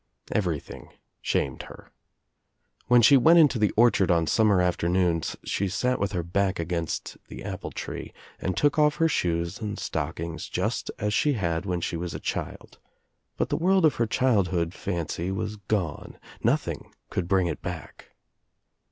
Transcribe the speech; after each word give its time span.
Everything 0.31 0.89
shamed 1.21 1.61
her. 1.69 1.91
When 2.87 3.03
she 3.03 3.17
went 3.17 3.37
Into 3.37 3.59
the 3.59 3.69
orchard 3.77 4.09
on 4.09 4.25
summer 4.25 4.59
afternoons 4.59 5.35
she 5.45 5.67
sat 5.67 5.99
with 5.99 6.13
her 6.13 6.23
back 6.23 6.59
against 6.59 7.17
the 7.27 7.43
apple 7.43 7.69
tree 7.71 8.11
and 8.39 8.57
took 8.57 8.79
oS 8.79 8.95
her 8.95 9.07
shoes 9.07 9.59
and 9.59 9.77
stock* 9.77 10.19
ings 10.19 10.49
just 10.49 10.89
as 10.97 11.13
she 11.13 11.33
had 11.33 11.67
when 11.67 11.81
she 11.81 11.97
was 11.97 12.15
a 12.15 12.19
child, 12.19 12.79
but 13.37 13.49
the 13.49 13.57
world 13.57 13.85
of 13.85 13.97
her 13.97 14.07
childhood 14.07 14.73
fancy 14.73 15.29
was 15.31 15.57
gone, 15.57 16.17
nothing 16.43 16.91
could 17.11 17.27
bring 17.27 17.45
it 17.45 17.61
back. 17.61 18.09